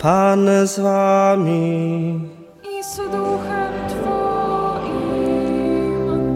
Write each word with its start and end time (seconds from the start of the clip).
Pan 0.00 0.48
z 0.66 0.80
wami. 0.80 2.20
i 2.64 2.84
z 2.84 2.96
duchem 2.96 3.72
Twoim. 3.88 5.28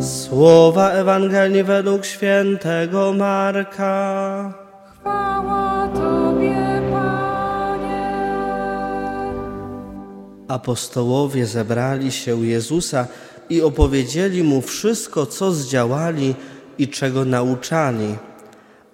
Słowa 0.02 0.90
Ewangelii 0.90 1.62
według 1.62 2.04
świętego 2.04 3.12
Marka. 3.12 4.52
Chwała 4.92 5.88
Tobie, 5.88 6.82
Panie. 6.92 8.12
Apostołowie 10.48 11.46
zebrali 11.46 12.12
się 12.12 12.36
u 12.36 12.44
Jezusa 12.44 13.06
i 13.50 13.62
opowiedzieli 13.62 14.42
mu 14.42 14.60
wszystko, 14.60 15.26
co 15.26 15.52
zdziałali 15.52 16.34
i 16.78 16.88
czego 16.88 17.24
nauczali. 17.24 18.16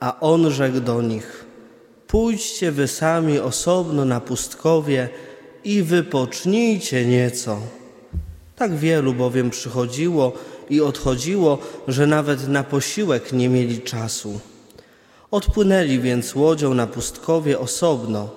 A 0.01 0.21
on 0.21 0.51
rzekł 0.51 0.81
do 0.81 1.03
nich: 1.03 1.50
Pójdźcie 2.11 2.73
wy 2.73 2.89
sami 2.89 3.39
osobno 3.39 4.05
na 4.05 4.21
pustkowie 4.21 5.09
i 5.65 5.83
wypocznijcie 5.83 7.07
nieco. 7.07 7.59
Tak 8.57 8.77
wielu 8.77 9.15
bowiem 9.15 9.51
przychodziło 9.51 10.33
i 10.71 10.81
odchodziło, 10.81 11.59
że 11.89 12.07
nawet 12.07 12.49
na 12.49 12.65
posiłek 12.65 13.33
nie 13.33 13.49
mieli 13.49 13.81
czasu. 13.81 14.41
Odpłynęli 15.31 15.99
więc 15.99 16.35
łodzią 16.35 16.75
na 16.75 16.87
pustkowie 16.87 17.59
osobno, 17.59 18.31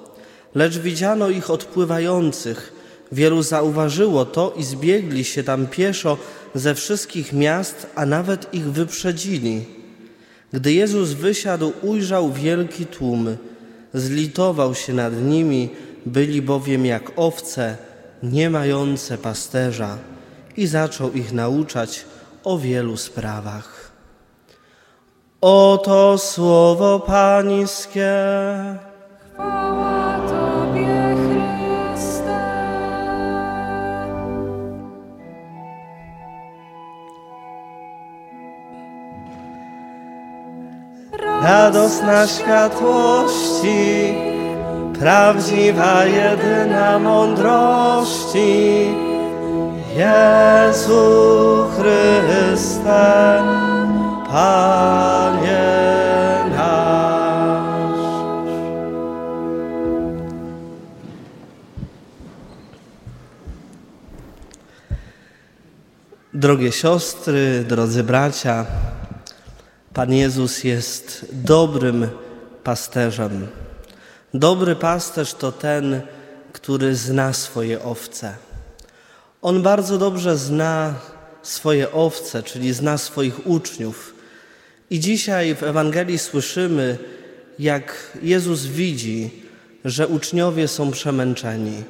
lecz 0.55 0.77
widziano 0.77 1.29
ich 1.29 1.49
odpływających. 1.49 2.73
Wielu 3.11 3.43
zauważyło 3.43 4.25
to 4.25 4.53
i 4.57 4.63
zbiegli 4.63 5.23
się 5.23 5.43
tam 5.43 5.67
pieszo 5.67 6.17
ze 6.55 6.75
wszystkich 6.75 7.33
miast, 7.33 7.87
a 7.95 8.05
nawet 8.05 8.53
ich 8.53 8.71
wyprzedzili. 8.71 9.65
Gdy 10.53 10.73
Jezus 10.73 11.09
wysiadł, 11.09 11.73
ujrzał 11.81 12.31
wielki 12.31 12.85
tłum. 12.85 13.37
Zlitował 13.93 14.75
się 14.75 14.93
nad 14.93 15.13
nimi, 15.21 15.69
byli 16.05 16.41
bowiem 16.41 16.85
jak 16.85 17.11
owce, 17.15 17.77
nie 18.23 18.49
mające 18.49 19.17
pasterza, 19.17 19.97
i 20.57 20.67
zaczął 20.67 21.11
ich 21.11 21.33
nauczać 21.33 22.05
o 22.43 22.57
wielu 22.57 22.97
sprawach. 22.97 23.91
Oto 25.41 26.17
słowo 26.17 26.99
Pańskie. 26.99 28.13
Chwała 29.33 30.12
Radosna 41.43 42.27
światłości, 42.27 44.13
prawdziwa 44.99 46.05
jedyna 46.05 46.99
mądrości. 46.99 48.87
Jezu 49.95 51.65
Chryste, 51.75 53.43
Panie 54.31 55.63
nasz. 56.49 57.99
Drogie 66.33 66.71
siostry, 66.71 67.63
drodzy 67.67 68.03
bracia, 68.03 68.65
Pan 69.93 70.13
Jezus 70.13 70.63
jest 70.63 71.25
dobrym 71.31 72.07
pasterzem. 72.63 73.47
Dobry 74.33 74.75
pasterz 74.75 75.33
to 75.33 75.51
ten, 75.51 76.01
który 76.53 76.95
zna 76.95 77.33
swoje 77.33 77.83
owce. 77.83 78.35
On 79.41 79.63
bardzo 79.63 79.97
dobrze 79.97 80.37
zna 80.37 80.95
swoje 81.41 81.91
owce, 81.91 82.43
czyli 82.43 82.73
zna 82.73 82.97
swoich 82.97 83.47
uczniów. 83.47 84.15
I 84.89 84.99
dzisiaj 84.99 85.55
w 85.55 85.63
Ewangelii 85.63 86.19
słyszymy, 86.19 86.97
jak 87.59 88.17
Jezus 88.21 88.65
widzi, 88.65 89.43
że 89.85 90.07
uczniowie 90.07 90.67
są 90.67 90.91
przemęczeni. 90.91 91.83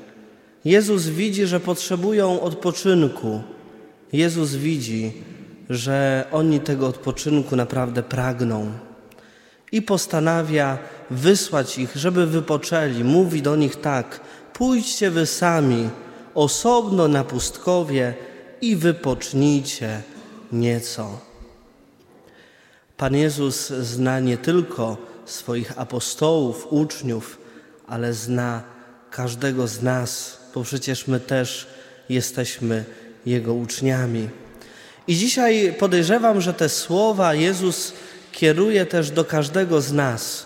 Jezus 0.66 1.05
widzi, 1.05 1.45
że 1.45 1.59
potrzebują 1.59 2.41
odpoczynku. 2.41 3.41
Jezus 4.13 4.55
widzi, 4.55 5.13
że 5.75 6.25
oni 6.31 6.59
tego 6.59 6.88
odpoczynku 6.88 7.56
naprawdę 7.56 8.03
pragną 8.03 8.72
i 9.72 9.81
postanawia 9.81 10.78
wysłać 11.09 11.78
ich, 11.78 11.95
żeby 11.95 12.28
wypoczęli. 12.28 13.03
Mówi 13.03 13.41
do 13.41 13.56
nich 13.56 13.75
tak: 13.75 14.19
Pójdźcie 14.53 15.11
wy 15.11 15.25
sami 15.25 15.89
osobno 16.34 17.07
na 17.07 17.23
pustkowie 17.23 18.13
i 18.61 18.75
wypocznijcie 18.75 20.01
nieco. 20.51 21.19
Pan 22.97 23.16
Jezus 23.16 23.67
zna 23.67 24.19
nie 24.19 24.38
tylko 24.38 24.97
swoich 25.25 25.79
apostołów, 25.79 26.67
uczniów, 26.69 27.38
ale 27.88 28.13
zna 28.13 28.63
każdego 29.11 29.67
z 29.67 29.81
nas, 29.81 30.40
bo 30.55 30.63
przecież 30.63 31.07
my 31.07 31.19
też 31.19 31.67
jesteśmy 32.09 32.85
Jego 33.25 33.53
uczniami. 33.53 34.29
I 35.08 35.16
dzisiaj 35.16 35.74
podejrzewam, 35.80 36.41
że 36.41 36.53
te 36.53 36.69
słowa 36.69 37.34
Jezus 37.34 37.94
kieruje 38.31 38.86
też 38.86 39.12
do 39.12 39.25
każdego 39.25 39.81
z 39.81 39.91
nas, 39.91 40.46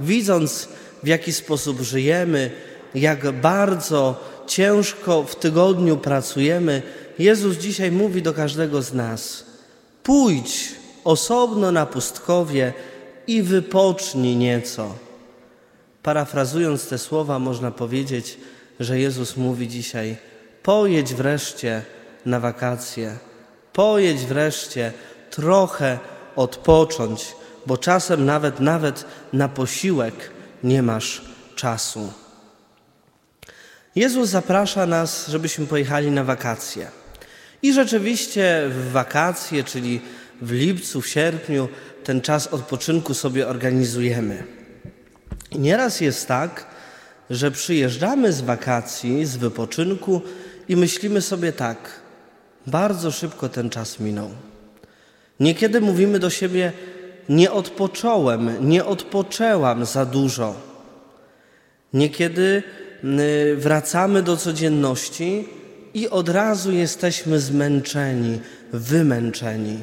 widząc 0.00 0.68
w 1.02 1.06
jaki 1.06 1.32
sposób 1.32 1.80
żyjemy, 1.80 2.50
jak 2.94 3.32
bardzo 3.32 4.24
ciężko 4.46 5.22
w 5.22 5.36
tygodniu 5.36 5.96
pracujemy. 5.96 6.82
Jezus 7.18 7.56
dzisiaj 7.56 7.92
mówi 7.92 8.22
do 8.22 8.34
każdego 8.34 8.82
z 8.82 8.92
nas: 8.94 9.44
pójdź 10.02 10.68
osobno 11.04 11.72
na 11.72 11.86
pustkowie 11.86 12.72
i 13.26 13.42
wypocznij 13.42 14.36
nieco. 14.36 14.94
Parafrazując 16.02 16.88
te 16.88 16.98
słowa, 16.98 17.38
można 17.38 17.70
powiedzieć, 17.70 18.38
że 18.80 18.98
Jezus 18.98 19.36
mówi 19.36 19.68
dzisiaj: 19.68 20.16
pojedź 20.62 21.14
wreszcie 21.14 21.82
na 22.26 22.40
wakacje 22.40 23.16
Pojedź 23.76 24.26
wreszcie 24.26 24.92
trochę 25.30 25.98
odpocząć, 26.36 27.36
bo 27.66 27.78
czasem 27.78 28.24
nawet 28.24 28.60
nawet 28.60 29.04
na 29.32 29.48
posiłek 29.48 30.14
nie 30.64 30.82
masz 30.82 31.22
czasu. 31.56 32.12
Jezus 33.96 34.28
zaprasza 34.28 34.86
nas, 34.86 35.28
żebyśmy 35.28 35.66
pojechali 35.66 36.10
na 36.10 36.24
wakacje. 36.24 36.88
I 37.62 37.72
rzeczywiście 37.72 38.62
w 38.68 38.92
wakacje, 38.92 39.64
czyli 39.64 40.00
w 40.42 40.52
lipcu, 40.52 41.00
w 41.00 41.08
sierpniu, 41.08 41.68
ten 42.04 42.20
czas 42.20 42.46
odpoczynku 42.46 43.14
sobie 43.14 43.48
organizujemy. 43.48 44.44
I 45.50 45.58
nieraz 45.58 46.00
jest 46.00 46.28
tak, 46.28 46.66
że 47.30 47.50
przyjeżdżamy 47.50 48.32
z 48.32 48.40
wakacji, 48.40 49.26
z 49.26 49.36
wypoczynku 49.36 50.22
i 50.68 50.76
myślimy 50.76 51.22
sobie 51.22 51.52
tak– 51.52 51.78
bardzo 52.66 53.10
szybko 53.10 53.48
ten 53.48 53.70
czas 53.70 54.00
minął. 54.00 54.30
Niekiedy 55.40 55.80
mówimy 55.80 56.18
do 56.18 56.30
siebie: 56.30 56.72
Nie 57.28 57.52
odpocząłem, 57.52 58.68
nie 58.68 58.84
odpoczęłam 58.84 59.84
za 59.84 60.06
dużo. 60.06 60.54
Niekiedy 61.92 62.62
y, 63.04 63.56
wracamy 63.56 64.22
do 64.22 64.36
codzienności 64.36 65.48
i 65.94 66.08
od 66.08 66.28
razu 66.28 66.72
jesteśmy 66.72 67.40
zmęczeni, 67.40 68.40
wymęczeni. 68.72 69.78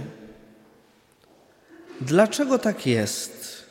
Dlaczego 2.02 2.60
tak 2.60 2.88
jest? 2.88 3.64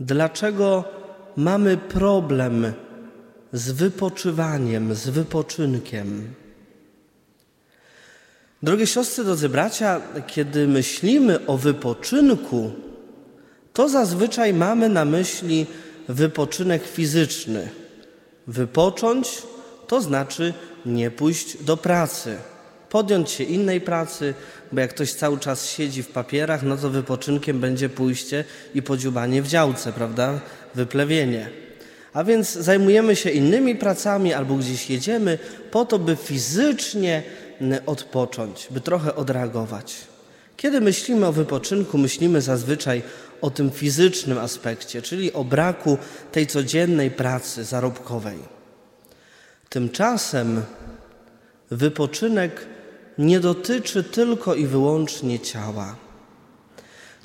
Dlaczego 0.00 0.84
mamy 1.36 1.76
problem 1.76 2.72
z 3.52 3.70
wypoczywaniem, 3.70 4.94
z 4.94 5.08
wypoczynkiem? 5.08 6.34
Drogie 8.62 8.86
siostry, 8.86 9.24
drodzy 9.24 9.48
bracia, 9.48 10.00
kiedy 10.26 10.68
myślimy 10.68 11.46
o 11.46 11.56
wypoczynku, 11.56 12.72
to 13.72 13.88
zazwyczaj 13.88 14.54
mamy 14.54 14.88
na 14.88 15.04
myśli 15.04 15.66
wypoczynek 16.08 16.82
fizyczny. 16.86 17.68
Wypocząć 18.46 19.42
to 19.86 20.00
znaczy 20.00 20.54
nie 20.86 21.10
pójść 21.10 21.64
do 21.64 21.76
pracy, 21.76 22.36
podjąć 22.90 23.30
się 23.30 23.44
innej 23.44 23.80
pracy, 23.80 24.34
bo 24.72 24.80
jak 24.80 24.90
ktoś 24.90 25.12
cały 25.12 25.38
czas 25.38 25.70
siedzi 25.70 26.02
w 26.02 26.08
papierach, 26.08 26.62
no 26.62 26.76
to 26.76 26.90
wypoczynkiem 26.90 27.60
będzie 27.60 27.88
pójście 27.88 28.44
i 28.74 28.82
podziubanie 28.82 29.42
w 29.42 29.48
działce, 29.48 29.92
prawda? 29.92 30.40
Wyplewienie. 30.74 31.50
A 32.12 32.24
więc 32.24 32.52
zajmujemy 32.52 33.16
się 33.16 33.30
innymi 33.30 33.74
pracami 33.74 34.34
albo 34.34 34.54
gdzieś 34.54 34.90
jedziemy 34.90 35.38
po 35.70 35.84
to, 35.84 35.98
by 35.98 36.16
fizycznie 36.16 37.22
odpocząć, 37.86 38.68
by 38.70 38.80
trochę 38.80 39.14
odreagować. 39.14 39.96
Kiedy 40.56 40.80
myślimy 40.80 41.26
o 41.26 41.32
wypoczynku, 41.32 41.98
myślimy 41.98 42.40
zazwyczaj 42.40 43.02
o 43.40 43.50
tym 43.50 43.70
fizycznym 43.70 44.38
aspekcie, 44.38 45.02
czyli 45.02 45.32
o 45.32 45.44
braku 45.44 45.98
tej 46.32 46.46
codziennej 46.46 47.10
pracy 47.10 47.64
zarobkowej. 47.64 48.38
Tymczasem 49.68 50.62
wypoczynek 51.70 52.66
nie 53.18 53.40
dotyczy 53.40 54.04
tylko 54.04 54.54
i 54.54 54.66
wyłącznie 54.66 55.40
ciała. 55.40 55.96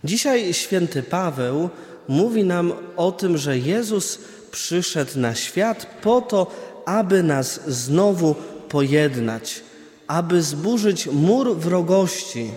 Dzisiaj 0.04 0.54
święty 0.54 1.04
Paweł 1.04 1.70
mówi 2.08 2.44
nam 2.44 2.74
o 2.98 3.12
tym, 3.12 3.38
że 3.38 3.58
Jezus 3.58 4.20
przyszedł 4.52 5.20
na 5.20 5.36
świat 5.36 5.88
po 6.02 6.22
to, 6.22 6.52
aby 6.86 7.24
nas 7.24 7.62
znowu 7.68 8.36
pojednać, 8.70 9.64
aby 10.12 10.42
zburzyć 10.42 11.08
mur 11.08 11.56
wrogości. 11.58 12.52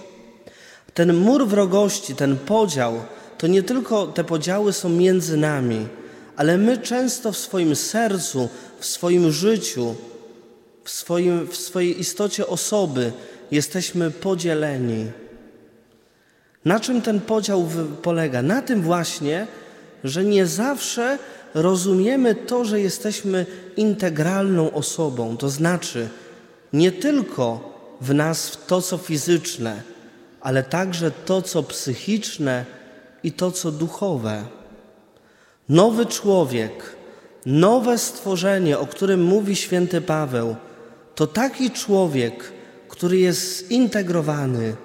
Ten 0.94 1.16
mur 1.16 1.46
wrogości, 1.46 2.14
ten 2.14 2.36
podział, 2.36 2.94
to 3.38 3.46
nie 3.46 3.62
tylko 3.62 4.06
te 4.06 4.24
podziały 4.24 4.72
są 4.72 4.88
między 4.88 5.36
nami, 5.36 5.86
ale 6.36 6.58
my 6.58 6.78
często 6.78 7.32
w 7.32 7.36
swoim 7.36 7.76
sercu, 7.76 8.48
w 8.78 8.86
swoim 8.86 9.32
życiu, 9.32 9.94
w, 10.84 10.90
swoim, 10.90 11.46
w 11.46 11.56
swojej 11.56 12.00
istocie 12.00 12.46
osoby 12.46 13.12
jesteśmy 13.50 14.10
podzieleni. 14.10 15.06
Na 16.64 16.80
czym 16.80 17.02
ten 17.02 17.20
podział 17.20 17.68
polega? 18.02 18.42
Na 18.42 18.62
tym 18.62 18.82
właśnie, 18.82 19.46
że 20.04 20.24
nie 20.24 20.46
zawsze 20.46 21.18
rozumiemy 21.54 22.34
to, 22.34 22.64
że 22.64 22.80
jesteśmy 22.80 23.46
integralną 23.76 24.72
osobą, 24.72 25.36
to 25.36 25.48
znaczy 25.48 26.08
nie 26.72 26.92
tylko 26.92 27.74
w 28.00 28.14
nas 28.14 28.58
to, 28.66 28.82
co 28.82 28.98
fizyczne, 28.98 29.82
ale 30.40 30.62
także 30.62 31.10
to, 31.10 31.42
co 31.42 31.62
psychiczne 31.62 32.64
i 33.22 33.32
to, 33.32 33.52
co 33.52 33.72
duchowe. 33.72 34.44
Nowy 35.68 36.06
człowiek, 36.06 36.96
nowe 37.46 37.98
stworzenie, 37.98 38.78
o 38.78 38.86
którym 38.86 39.22
mówi 39.22 39.56
święty 39.56 40.00
Paweł, 40.00 40.56
to 41.14 41.26
taki 41.26 41.70
człowiek, 41.70 42.52
który 42.88 43.18
jest 43.18 43.68
zintegrowany, 43.68 44.76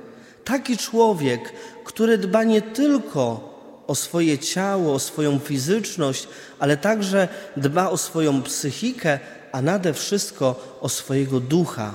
taki 0.43 0.77
człowiek, 0.77 1.53
który 1.85 2.17
dba 2.17 2.43
nie 2.43 2.61
tylko 2.61 3.49
o 3.87 3.95
swoje 3.95 4.37
ciało, 4.37 4.93
o 4.93 4.99
swoją 4.99 5.39
fizyczność, 5.39 6.27
ale 6.59 6.77
także 6.77 7.27
dba 7.57 7.89
o 7.89 7.97
swoją 7.97 8.43
psychikę, 8.43 9.19
a 9.51 9.61
nade 9.61 9.93
wszystko 9.93 10.77
o 10.81 10.89
swojego 10.89 11.39
ducha. 11.39 11.93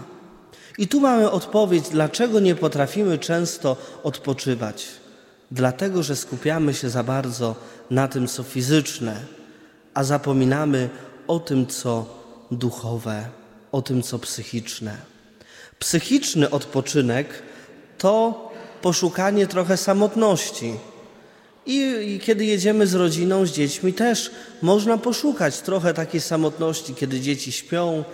I 0.79 0.89
tu 0.89 1.01
mamy 1.01 1.31
odpowiedź, 1.31 1.89
dlaczego 1.89 2.41
nie 2.41 2.55
potrafimy 2.55 3.19
często 3.19 3.77
odpoczywać. 4.03 4.87
Dlatego, 5.51 6.03
że 6.03 6.17
skupiamy 6.17 6.75
się 6.75 6.91
za 6.91 7.03
bardzo 7.03 7.55
na 7.91 8.09
tym, 8.09 8.29
co 8.29 8.43
fizyczne, 8.43 9.21
a 9.95 10.05
zapominamy 10.05 10.89
o 11.27 11.41
tym, 11.41 11.67
co 11.67 12.07
duchowe, 12.51 13.29
o 13.73 13.83
tym, 13.83 14.03
co 14.03 14.19
psychiczne. 14.19 14.97
Psychiczny 15.79 16.51
odpoczynek 16.51 17.43
to 17.99 18.45
poszukanie 18.83 19.47
trochę 19.47 19.77
samotności. 19.77 20.75
I, 21.67 22.21
kiedy 22.23 22.45
jedziemy 22.45 22.87
z 22.87 22.95
rodziną, 22.95 23.47
z 23.47 23.53
dziećmi, 23.53 23.93
też 23.93 24.31
można 24.63 24.99
poszukać 24.99 25.61
trochę 25.61 25.95
takiej 25.95 26.21
samotności, 26.21 26.95
kiedy 26.95 27.21
dzieci 27.21 27.53
śpią, 27.53 28.05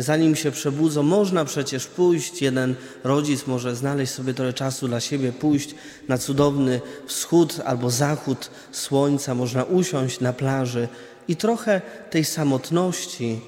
zanim 0.00 0.36
się 0.36 0.50
przebudzą, 0.50 1.02
można 1.02 1.44
przecież 1.44 1.86
pójść, 1.86 2.42
jeden 2.42 2.74
rodzic 3.04 3.46
może 3.46 3.76
znaleźć 3.76 4.12
sobie 4.12 4.34
trochę 4.34 4.52
czasu 4.52 4.88
dla 4.88 5.00
siebie, 5.00 5.32
pójść 5.32 5.74
na 6.08 6.18
cudowny 6.18 6.80
wschód 7.06 7.60
albo 7.64 7.90
zachód 7.90 8.50
słońca, 8.72 9.34
można 9.34 9.64
usiąść 9.64 10.20
na 10.20 10.32
plaży 10.32 10.88
i 11.28 11.36
trochę 11.36 11.80
tej 12.10 12.24
samotności, 12.24 13.40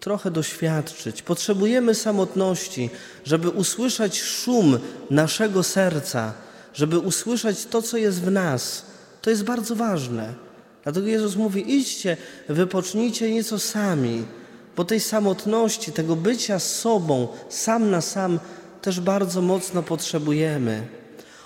trochę 0.00 0.30
doświadczyć. 0.30 1.22
Potrzebujemy 1.22 1.94
samotności, 1.94 2.90
żeby 3.24 3.48
usłyszeć 3.48 4.22
szum 4.22 4.78
naszego 5.10 5.62
serca, 5.62 6.34
żeby 6.74 6.98
usłyszeć 6.98 7.66
to, 7.66 7.82
co 7.82 7.96
jest 7.96 8.20
w 8.20 8.30
nas. 8.30 8.84
To 9.22 9.30
jest 9.30 9.44
bardzo 9.44 9.76
ważne. 9.76 10.34
Dlatego 10.82 11.06
Jezus 11.06 11.36
mówi: 11.36 11.74
idźcie, 11.76 12.16
wypocznijcie 12.48 13.30
nieco 13.30 13.58
sami 13.58 14.24
bo 14.80 14.84
tej 14.84 15.00
samotności, 15.00 15.92
tego 15.92 16.16
bycia 16.16 16.58
z 16.58 16.76
sobą, 16.76 17.28
sam 17.48 17.90
na 17.90 18.00
sam, 18.00 18.40
też 18.82 19.00
bardzo 19.00 19.42
mocno 19.42 19.82
potrzebujemy. 19.82 20.86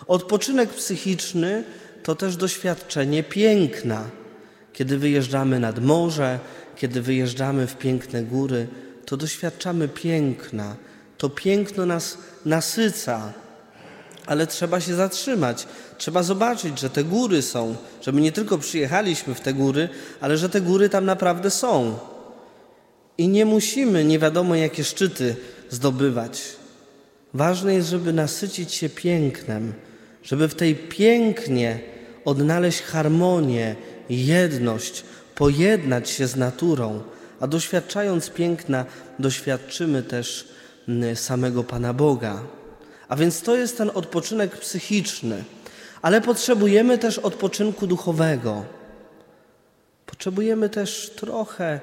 Odpoczynek 0.06 0.71
psychiczny 0.71 1.65
to 2.03 2.15
też 2.15 2.37
doświadczenie 2.37 3.23
piękna. 3.23 4.05
Kiedy 4.73 4.99
wyjeżdżamy 4.99 5.61
nad 5.61 5.79
morze, 5.85 6.38
kiedy 6.77 7.03
wyjeżdżamy 7.03 7.67
w 7.67 7.77
piękne 7.77 8.23
góry, 8.23 8.67
to 9.06 9.17
doświadczamy 9.17 9.88
piękna. 9.88 10.77
To 11.19 11.31
piękno 11.31 11.87
nas 11.87 12.19
nasyca, 12.44 13.32
ale 14.26 14.47
trzeba 14.47 14.81
się 14.81 14.94
zatrzymać. 14.94 15.67
Trzeba 15.99 16.23
zobaczyć, 16.23 16.81
że 16.81 16.91
te 16.91 17.05
góry 17.05 17.43
są, 17.43 17.76
że 18.03 18.12
my 18.12 18.21
nie 18.21 18.32
tylko 18.32 18.59
przyjechaliśmy 18.59 19.35
w 19.35 19.41
te 19.41 19.55
góry, 19.55 19.88
ale 20.21 20.37
że 20.38 20.49
te 20.49 20.61
góry 20.61 20.88
tam 20.88 21.05
naprawdę 21.05 21.50
są. 21.50 21.99
I 23.19 23.29
nie 23.29 23.44
musimy 23.44 24.05
nie 24.05 24.19
wiadomo 24.19 24.55
jakie 24.55 24.85
szczyty 24.85 25.37
zdobywać. 25.71 26.43
Ważne 27.35 27.75
jest, 27.75 27.88
żeby 27.88 28.12
nasycić 28.12 28.73
się 28.73 28.88
pięknem, 28.88 29.73
żeby 30.23 30.49
w 30.49 30.55
tej 30.55 30.75
pięknie 30.75 31.81
odnaleźć 32.25 32.82
harmonię, 32.82 33.77
jedność, 34.11 35.05
pojednać 35.35 36.11
się 36.11 36.27
z 36.27 36.37
naturą, 36.37 37.03
a 37.41 37.47
doświadczając 37.47 38.31
piękna, 38.31 38.85
doświadczymy 39.19 40.03
też 40.03 40.49
mm, 40.88 41.17
samego 41.17 41.65
Pana 41.65 41.93
Boga. 41.93 42.43
A 43.15 43.17
więc 43.17 43.43
to 43.43 43.57
jest 43.57 43.79
ten 43.79 43.91
odpoczynek 43.95 44.57
psychiczny, 44.57 45.45
ale 46.03 46.21
potrzebujemy 46.21 46.99
też 46.99 47.19
odpoczynku 47.19 47.87
duchowego. 47.87 48.65
Potrzebujemy 50.07 50.69
też 50.69 51.13
trochę 51.17 51.81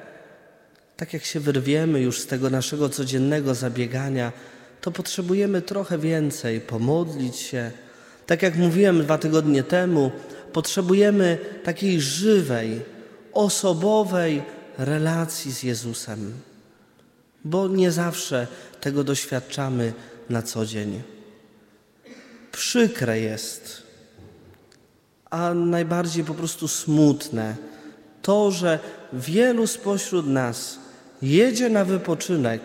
tak 0.98 1.14
jak 1.14 1.26
się 1.26 1.40
wyrwiemy 1.40 2.02
już 2.02 2.20
z 2.20 2.28
tego 2.28 2.50
naszego 2.50 2.90
codziennego 2.90 3.56
zabiegania, 3.56 4.32
to 4.82 4.92
potrzebujemy 4.92 5.62
trochę 5.62 5.98
więcej 5.98 6.62
pomodlić 6.62 7.36
się. 7.36 7.72
Tak 8.26 8.42
jak 8.42 8.56
mówiłem 8.56 9.02
dwa 9.02 9.18
tygodnie 9.18 9.64
temu, 9.64 10.12
potrzebujemy 10.54 11.38
takiej 11.64 12.02
żywej, 12.02 12.82
osobowej 13.34 14.44
relacji 14.78 15.52
z 15.52 15.64
Jezusem, 15.64 16.34
bo 17.46 17.68
nie 17.68 17.92
zawsze 17.92 18.48
tego 18.82 19.04
doświadczamy 19.04 19.94
na 20.30 20.42
co 20.42 20.66
dzień. 20.66 21.02
Przykre 22.52 23.20
jest, 23.20 23.84
a 25.30 25.54
najbardziej 25.54 26.24
po 26.24 26.34
prostu 26.34 26.68
smutne 26.68 27.56
to, 28.22 28.52
że 28.52 28.80
wielu 29.14 29.68
spośród 29.68 30.28
nas 30.28 30.80
jedzie 31.22 31.70
na 31.70 31.86
wypoczynek 31.86 32.62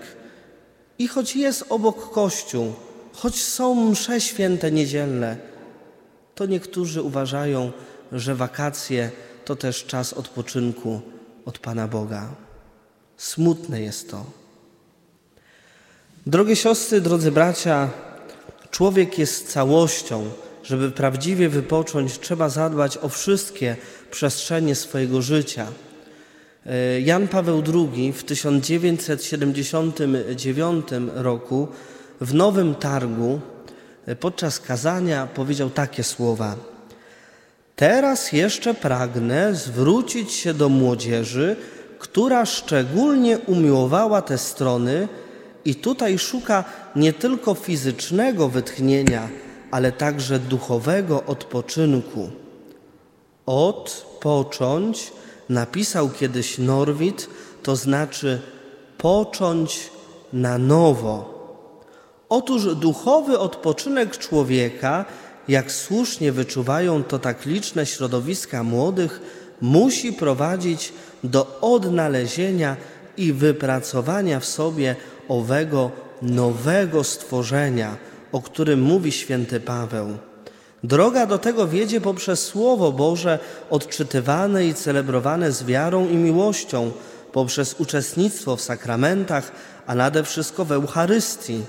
i 0.99 1.09
choć 1.09 1.37
jest 1.37 1.65
obok 1.69 2.11
kościół, 2.11 2.73
choć 3.13 3.43
są 3.43 3.91
msze 3.91 4.21
święte 4.21 4.71
niedzielne, 4.71 5.37
to 6.35 6.47
niektórzy 6.47 7.03
uważają, 7.03 7.73
że 8.13 8.35
wakacje 8.35 9.11
to 9.45 9.57
też 9.57 9.85
czas 9.85 10.13
odpoczynku 10.13 11.01
od 11.45 11.59
Pana 11.59 11.89
Boga. 11.89 12.29
Smutne 13.17 13.81
jest 13.81 14.11
to. 14.11 14.25
Drogie 16.27 16.57
siostry, 16.57 17.01
drodzy 17.01 17.33
bracia, 17.33 17.91
człowiek 18.71 19.19
jest 19.19 19.49
całością. 19.49 20.25
Żeby 20.63 20.91
prawdziwie 20.91 21.49
wypocząć, 21.49 22.19
trzeba 22.19 22.49
zadbać 22.49 22.99
o 22.99 23.09
wszystkie 23.09 23.77
przestrzenie 24.11 24.75
swojego 24.75 25.23
życia. 25.23 25.67
E, 26.67 27.01
Jan 27.01 27.29
Paweł 27.29 27.63
II 27.75 28.13
w 28.13 28.25
1979 28.25 30.87
roku 31.15 31.69
w 32.21 32.35
Nowym 32.35 32.75
Targu 32.75 33.41
e, 34.07 34.17
podczas 34.17 34.61
kazania 34.61 35.27
powiedział 35.27 35.71
takie 35.71 36.05
słowa: 36.05 36.57
Teraz 37.77 38.33
jeszcze 38.33 38.75
pragnę 38.75 39.55
zwrócić 39.55 40.33
się 40.33 40.55
do 40.55 40.69
młodzieży, 40.69 41.57
która 41.99 42.47
szczególnie 42.47 43.39
umiłowała 43.39 44.23
te 44.23 44.39
strony 44.39 45.09
i 45.67 45.75
tutaj 45.75 46.19
szuka 46.19 46.65
nie 46.97 47.13
tylko 47.13 47.55
fizycznego 47.55 48.49
wytchnienia, 48.49 49.29
ale 49.71 49.93
także 49.93 50.39
duchowego 50.39 51.25
odpoczynku. 51.25 52.31
Odpocząć 53.47 55.13
napisał 55.49 56.11
kiedyś 56.11 56.59
Norwid, 56.59 57.29
to 57.63 57.77
znaczy 57.77 58.41
począć 58.99 59.91
na 60.33 60.59
nowo. 60.59 61.37
Otóż 62.29 62.75
duchowy 62.75 63.39
odpoczynek 63.39 64.19
człowieka, 64.19 65.05
jak 65.49 65.73
słusznie 65.73 66.33
wyczuwają 66.33 67.05
to 67.05 67.19
tak 67.19 67.47
liczne 67.47 67.87
środowiska 67.87 68.63
młodych, 68.63 69.21
musi 69.61 70.13
prowadzić 70.13 70.93
do 71.25 71.59
odnalezienia 71.61 72.77
i 73.17 73.33
wypracowania 73.33 74.41
w 74.41 74.45
sobie 74.45 74.97
owego 75.29 75.91
nowego 76.23 77.05
stworzenia, 77.05 77.97
o 78.33 78.43
którym 78.43 78.81
mówi 78.81 79.13
święty 79.13 79.61
Paweł. 79.61 80.19
Droga 80.85 81.27
do 81.27 81.39
tego 81.39 81.69
wiedzie 81.69 82.01
poprzez 82.01 82.43
Słowo 82.43 82.93
Boże 82.93 83.39
odczytywane 83.71 84.67
i 84.67 84.75
celebrowane 84.75 85.53
z 85.53 85.65
wiarą 85.65 86.09
i 86.09 86.17
miłością, 86.17 86.91
poprzez 87.33 87.75
uczestnictwo 87.79 88.57
w 88.57 88.61
sakramentach, 88.61 89.53
a 89.87 89.95
nade 89.95 90.25
wszystko 90.25 90.65
w 90.65 90.73
Eucharystii. 90.73 91.61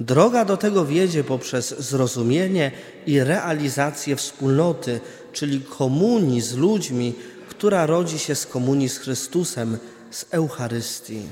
Droga 0.00 0.44
do 0.44 0.56
tego 0.56 0.84
wiedzie 0.84 1.24
poprzez 1.24 1.80
zrozumienie 1.80 2.72
i 3.06 3.20
realizację 3.20 4.16
wspólnoty, 4.16 5.00
czyli 5.32 5.60
komunii 5.60 6.40
z 6.40 6.56
ludźmi, 6.56 7.14
która 7.48 7.86
rodzi 7.86 8.18
się 8.18 8.34
z 8.34 8.46
komunii 8.46 8.88
z 8.88 8.98
Chrystusem, 8.98 9.78
z 10.10 10.26
Eucharystii. 10.30 11.22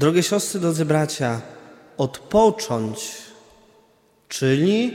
Drogie 0.00 0.22
siostry, 0.22 0.60
drodzy 0.60 0.84
bracia, 0.84 1.40
odpocząć, 1.96 3.12
czyli 4.28 4.94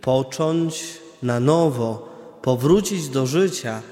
począć 0.00 0.98
na 1.22 1.40
nowo, 1.40 2.08
powrócić 2.42 3.08
do 3.08 3.26
życia, 3.26 3.82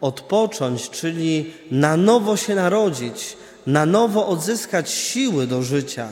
odpocząć, 0.00 0.90
czyli 0.90 1.54
na 1.70 1.96
nowo 1.96 2.36
się 2.36 2.54
narodzić, 2.54 3.36
na 3.66 3.86
nowo 3.86 4.26
odzyskać 4.26 4.90
siły 4.90 5.46
do 5.46 5.62
życia. 5.62 6.08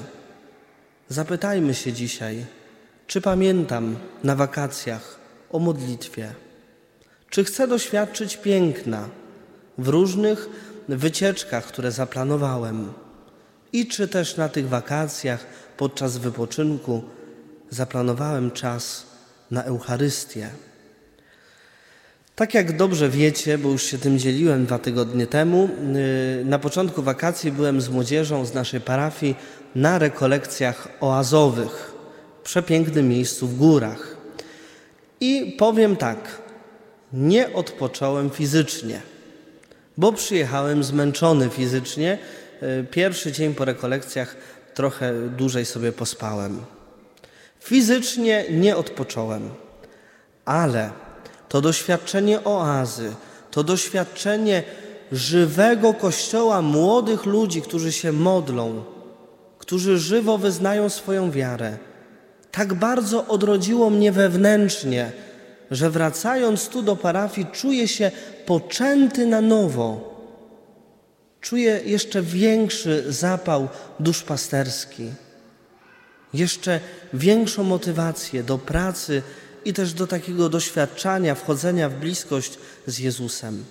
Zapytajmy 1.08 1.74
się 1.74 1.92
dzisiaj, 1.92 2.46
czy 3.06 3.20
pamiętam 3.20 3.96
na 4.24 4.36
wakacjach 4.36 5.18
o 5.52 5.58
modlitwie, 5.58 6.34
czy 7.30 7.44
chcę 7.44 7.68
doświadczyć 7.68 8.36
piękna 8.36 9.08
w 9.78 9.88
różnych 9.88 10.48
wycieczkach, 10.88 11.66
które 11.66 11.92
zaplanowałem, 11.92 12.92
i 13.72 13.86
czy 13.86 14.08
też 14.08 14.36
na 14.36 14.48
tych 14.48 14.68
wakacjach 14.68 15.46
podczas 15.76 16.18
wypoczynku 16.18 17.02
zaplanowałem 17.70 18.50
czas 18.50 19.06
na 19.50 19.64
Eucharystię. 19.64 20.50
Tak 22.36 22.54
jak 22.54 22.76
dobrze 22.76 23.08
wiecie, 23.08 23.58
bo 23.58 23.68
już 23.68 23.82
się 23.82 23.98
tym 23.98 24.18
dzieliłem 24.18 24.66
dwa 24.66 24.78
tygodnie 24.78 25.26
temu, 25.26 25.68
yy, 26.38 26.44
na 26.44 26.58
początku 26.58 27.02
wakacji 27.02 27.52
byłem 27.52 27.80
z 27.80 27.88
młodzieżą 27.88 28.44
z 28.44 28.54
naszej 28.54 28.80
parafii 28.80 29.34
na 29.74 29.98
rekolekcjach 29.98 30.88
oazowych 31.00 31.92
w 32.40 32.44
przepięknym 32.44 33.08
miejscu 33.08 33.48
w 33.48 33.56
górach. 33.56 34.16
I 35.20 35.56
powiem 35.58 35.96
tak, 35.96 36.42
nie 37.12 37.52
odpocząłem 37.52 38.30
fizycznie, 38.30 39.00
bo 39.96 40.12
przyjechałem 40.12 40.84
zmęczony 40.84 41.48
fizycznie. 41.48 42.18
Yy, 42.62 42.84
Pierwszy 42.90 43.32
dzień 43.32 43.54
po 43.54 43.64
rekolekcjach 43.64 44.36
trochę 44.74 45.28
dłużej 45.28 45.64
sobie 45.64 45.92
pospałem. 45.92 46.60
Fizycznie 47.60 48.44
nie 48.50 48.76
odpocząłem, 48.76 49.50
ale 50.44 50.90
to 51.48 51.60
doświadczenie 51.60 52.44
oazy, 52.44 53.14
to 53.50 53.64
doświadczenie 53.64 54.62
żywego 55.12 55.94
kościoła 55.94 56.62
młodych 56.62 57.26
ludzi, 57.26 57.62
którzy 57.62 57.92
się 57.92 58.12
modlą, 58.12 58.84
którzy 59.58 59.98
żywo 59.98 60.38
wyznają 60.38 60.88
swoją 60.88 61.30
wiarę, 61.30 61.78
tak 62.50 62.74
bardzo 62.74 63.26
odrodziło 63.26 63.90
mnie 63.90 64.12
wewnętrznie, 64.12 65.12
że 65.70 65.90
wracając 65.90 66.68
tu 66.68 66.82
do 66.82 66.96
parafii 66.96 67.46
czuję 67.52 67.88
się 67.88 68.10
poczęty 68.46 69.26
na 69.26 69.40
nowo. 69.40 70.09
Czuję 71.40 71.80
jeszcze 71.84 72.22
większy 72.22 73.12
zapał 73.12 73.68
duszpasterski, 74.00 75.12
jeszcze 76.34 76.80
większą 77.14 77.62
motywację 77.62 78.42
do 78.42 78.58
pracy 78.58 79.22
i 79.64 79.72
też 79.72 79.92
do 79.92 80.06
takiego 80.06 80.48
doświadczania, 80.48 81.34
wchodzenia 81.34 81.88
w 81.88 81.94
bliskość 81.94 82.58
z 82.86 82.98
Jezusem. 82.98 83.64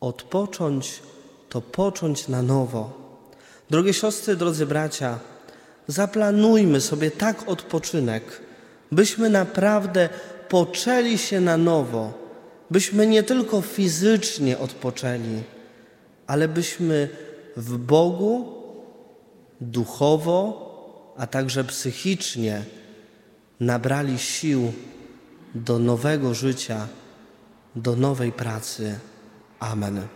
Odpocząć 0.00 1.02
to 1.48 1.60
począć 1.60 2.28
na 2.28 2.42
nowo. 2.42 3.08
Drogie 3.70 3.94
siostry, 3.94 4.36
drodzy 4.36 4.66
bracia, 4.66 5.18
zaplanujmy 5.86 6.80
sobie 6.80 7.10
tak 7.10 7.48
odpoczynek, 7.48 8.40
byśmy 8.92 9.30
naprawdę 9.30 10.08
poczęli 10.48 11.18
się 11.18 11.40
na 11.40 11.56
nowo, 11.56 12.27
byśmy 12.70 13.06
nie 13.06 13.22
tylko 13.22 13.60
fizycznie 13.60 14.58
odpoczęli, 14.58 15.42
ale 16.26 16.48
byśmy 16.48 17.08
w 17.56 17.76
Bogu 17.76 18.58
duchowo, 19.60 20.68
a 21.16 21.26
także 21.26 21.64
psychicznie 21.64 22.64
nabrali 23.60 24.18
sił 24.18 24.72
do 25.54 25.78
nowego 25.78 26.34
życia, 26.34 26.88
do 27.76 27.96
nowej 27.96 28.32
pracy. 28.32 28.98
Amen. 29.60 30.06